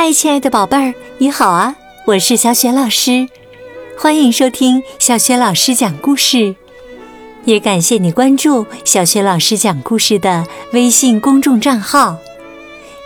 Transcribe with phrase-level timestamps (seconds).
[0.00, 1.74] 嗨，亲爱的宝贝儿，你好啊！
[2.06, 3.28] 我是小雪老师，
[3.98, 6.54] 欢迎收听小雪老师讲故事，
[7.44, 12.16] 也感谢你关注小雪老师讲故事的微信公众账号。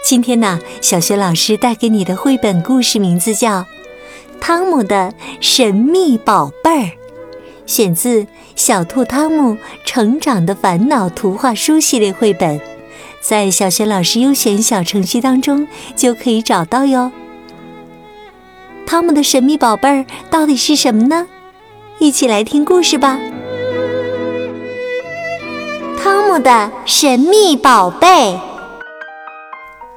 [0.04, 3.60] 今天呢，小雪老师带给你的绘本故事名字叫
[4.38, 6.84] 《汤姆的神秘宝贝儿》，
[7.64, 8.24] 选自
[8.54, 9.56] 《小兔汤姆
[9.86, 12.60] 成长的烦恼》图画书系列绘本。
[13.22, 17.12] 在小学老师优选小程序当中就可以找到哟。
[18.84, 21.28] 汤姆的神秘宝贝儿到底是什么呢？
[22.00, 23.18] 一起来听故事吧。
[26.02, 28.38] 汤姆的神秘宝贝。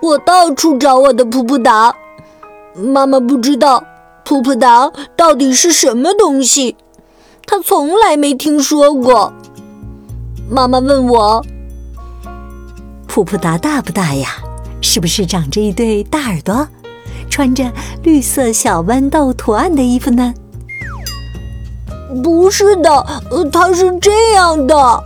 [0.01, 1.95] 我到处找我的噗噗达，
[2.75, 3.83] 妈妈不知道
[4.23, 6.77] 噗噗达到底是什么东西，
[7.47, 9.33] 她从来没听说过。
[10.47, 11.43] 妈妈问我。
[13.15, 14.27] 噗噗达大不大呀？
[14.81, 16.67] 是不是长着一对大耳朵，
[17.29, 17.71] 穿着
[18.03, 20.33] 绿色小豌豆图案的衣服呢？
[22.21, 23.05] 不是的，
[23.53, 25.01] 它是这样的。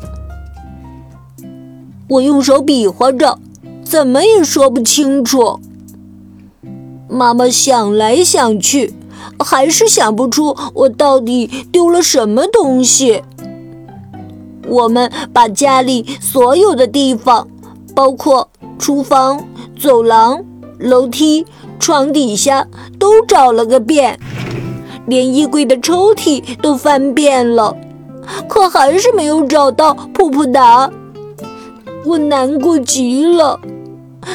[2.07, 3.37] 我用手比划着，
[3.83, 5.59] 怎么也说不清楚。
[7.07, 8.95] 妈妈想来想去，
[9.37, 13.21] 还是想不出我到底丢了什么东西。
[14.67, 17.47] 我们把家里所有的地方。
[17.99, 18.47] 包括
[18.77, 19.43] 厨房、
[19.77, 20.41] 走廊、
[20.79, 21.45] 楼梯、
[21.79, 22.65] 床底下
[22.97, 24.17] 都找了个遍，
[25.05, 27.75] 连衣柜的抽屉都翻遍了，
[28.47, 30.89] 可还是没有找到噗噗达。
[32.05, 33.59] 我难过极了，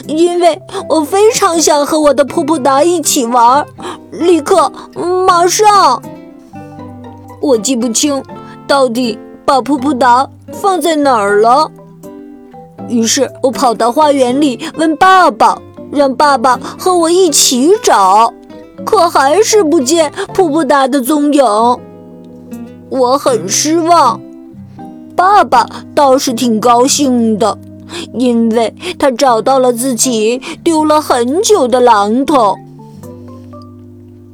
[0.09, 3.65] 因为我非常想和我的噗噗达一起玩，
[4.11, 4.71] 立刻、
[5.27, 6.03] 马上。
[7.41, 8.23] 我记不清
[8.67, 11.71] 到底把噗噗达放在哪儿了。
[12.89, 18.33] 于是我跑到花园里问爸爸，让爸爸和我一起找，
[18.85, 21.45] 可还是不见噗噗达的踪影。
[22.91, 24.21] 我很失望，
[25.17, 27.59] 爸爸倒是挺高兴的，
[28.13, 32.57] 因为他找到了自己丢了很久的榔头。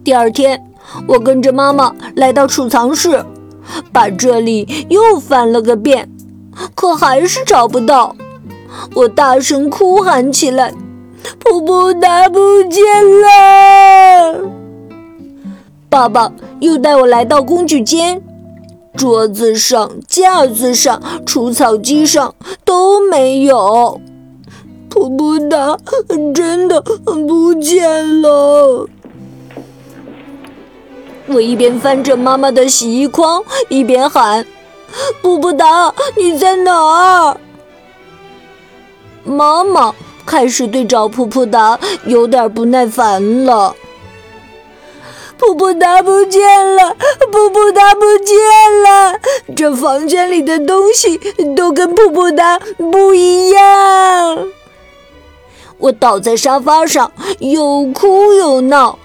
[0.03, 0.61] 第二天，
[1.07, 3.25] 我跟着妈妈来到储藏室，
[3.93, 6.11] 把这里又翻了个遍，
[6.75, 8.17] 可还是找不到。
[8.95, 10.73] 我大声哭喊起来
[11.45, 12.83] ：“噗噗达不见
[13.21, 14.49] 了！”
[15.89, 18.23] 爸爸又带我来到工具间，
[18.97, 24.01] 桌子上、架子上、除草机上都没有。
[24.89, 25.79] 噗噗达
[26.35, 28.89] 真的不见了。
[31.27, 34.45] 我一边翻着妈妈的洗衣筐，一边喊
[35.23, 37.37] ：“噗噗达，你在哪儿？”
[39.31, 39.95] 妈妈
[40.27, 43.75] 开始对找噗噗达有点不耐烦了。
[45.39, 46.95] 噗噗达不见了，
[47.33, 48.37] 噗噗达不见
[48.83, 49.19] 了，
[49.57, 51.17] 这房间里的东西
[51.57, 54.49] 都跟噗噗达不一样。
[55.79, 58.99] 我倒在沙发上，又哭又闹。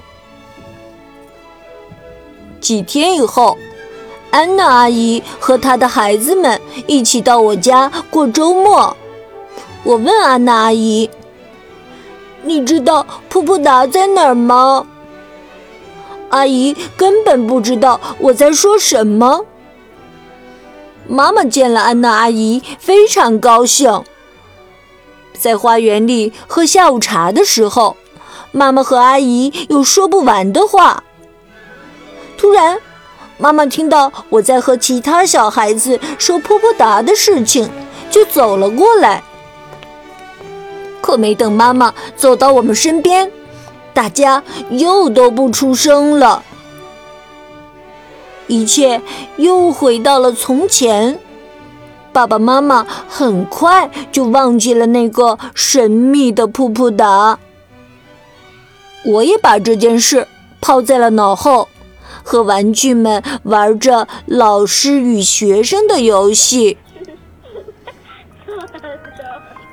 [2.59, 3.57] 几天以后，
[4.31, 8.97] 安娜阿姨和她的孩子们一起到我家过周末。
[9.85, 11.07] 我问安娜阿姨
[12.41, 14.87] ：“你知道噗噗达在哪儿吗？”
[16.29, 19.45] 阿姨根本不知道我在说什么。
[21.07, 24.03] 妈妈见了安娜阿姨，非常高兴。
[25.37, 27.95] 在花园里喝下午茶的时候，
[28.51, 31.03] 妈妈和阿姨有说不完的话。
[32.37, 32.79] 突然，
[33.37, 37.69] 妈妈听到我在和其他小孩子说噗噗达的事情，
[38.09, 39.23] 就走了过来。
[41.05, 43.31] 可没等妈妈走到我们身边，
[43.93, 46.41] 大家又都不出声了。
[48.47, 48.99] 一切
[49.37, 51.19] 又回到了从前。
[52.11, 57.37] 爸爸妈妈很快就忘记了那个神秘的噗噗达。
[59.05, 60.27] 我也把这件事
[60.59, 61.67] 抛在了脑后，
[62.23, 66.79] 和玩具们玩着老师与学生的游戏。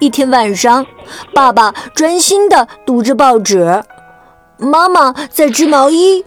[0.02, 0.84] 一天晚上，
[1.32, 3.84] 爸爸专心地读着报纸，
[4.58, 6.25] 妈妈在织毛衣，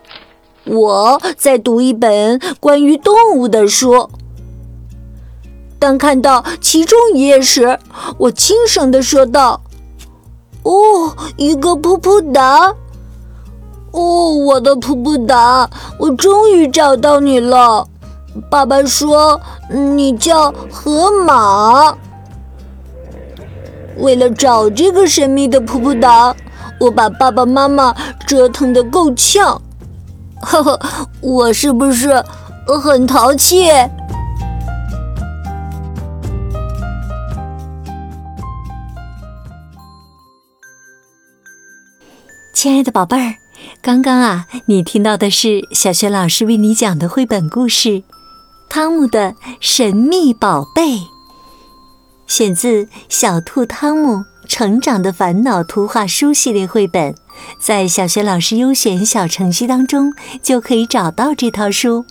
[0.63, 4.09] 我在读一本关于动物的书。
[5.77, 7.77] 当看到其中一页时，
[8.17, 9.59] 我轻声地说道
[10.63, 12.73] ：“哦，一个噗噗达！
[13.91, 15.69] 哦，我的噗噗达，
[15.99, 17.85] 我终于找到你了。
[18.49, 21.97] 爸爸说你叫河马。”
[23.97, 26.35] 为了找这个神秘的噗噗达，
[26.79, 27.95] 我把爸爸妈妈
[28.27, 29.61] 折腾的够呛。
[30.41, 30.79] 呵呵，
[31.21, 32.23] 我是不是
[32.83, 33.67] 很淘气？
[42.53, 43.35] 亲爱的宝贝儿，
[43.81, 47.89] 刚刚啊，你听到的是小学老师为你讲的绘本故事
[48.69, 50.97] 《汤姆的神秘宝贝》，
[52.27, 57.15] 选自《小兔汤姆成长的烦恼》图画书系列绘本，
[57.59, 62.05] 在小学老师优选小程序当中就可以找到这套书。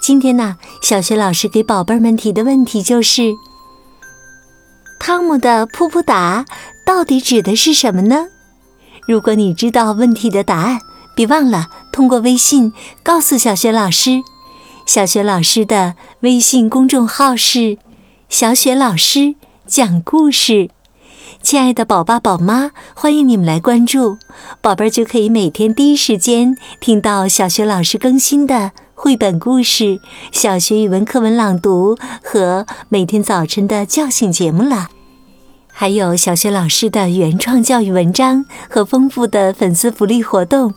[0.00, 3.32] 今天呢，小学老师给宝贝们提的问题就是：
[4.98, 6.44] 汤姆的噗噗哒
[6.84, 8.26] 到底指的是什么呢？
[9.06, 10.80] 如果你知道问题的答案，
[11.16, 12.72] 别忘了通过微信
[13.02, 14.22] 告诉小学老师。
[14.86, 17.76] 小学老师的微信公众号是
[18.28, 19.36] “小雪老师
[19.66, 20.68] 讲故事”。
[21.40, 24.18] 亲爱的宝爸宝妈，欢迎你们来关注，
[24.60, 29.98] 宝贝儿就可以每天第一时间听到小雪老师更新的绘本故事、
[30.30, 34.88] 小学语文课文朗读和每天早晨的叫醒节目了。
[35.72, 40.74] 还有小学老师的原创教育文章和丰富的粉丝福利活动，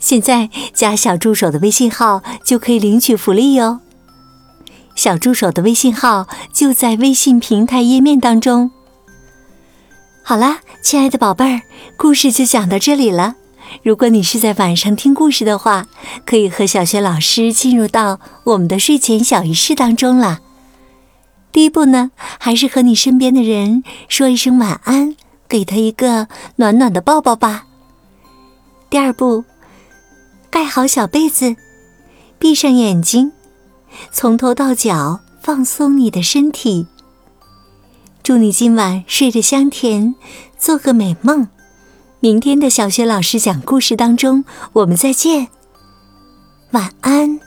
[0.00, 3.80] 现在加小助手的微信号就可以领取福利哟。
[4.96, 8.72] 小助手的微信号就在微信平台页面当中。
[10.24, 11.62] 好啦，亲爱的宝贝儿，
[11.96, 13.36] 故事就讲到这里了。
[13.82, 15.86] 如果你是在晚上听故事的话，
[16.24, 20.40] 可以和小学老师进入到我们的睡前小仪式当中了。
[21.52, 25.14] 第一步呢，还是和你身边的人说一声晚安，
[25.48, 27.66] 给他一个暖暖的抱抱吧。
[28.88, 29.44] 第二步，
[30.50, 31.56] 盖好小被子，
[32.38, 33.32] 闭上眼睛，
[34.10, 36.86] 从头到脚放松你的身体。
[38.22, 40.14] 祝你今晚睡得香甜，
[40.58, 41.48] 做个美梦。
[42.20, 45.48] 明天的小学老师讲故事当中，我们再见。
[46.72, 47.45] 晚安。